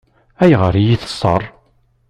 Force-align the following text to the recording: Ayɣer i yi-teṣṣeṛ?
Ayɣer 0.43 0.73
i 0.75 0.81
yi-teṣṣeṛ? 0.87 1.41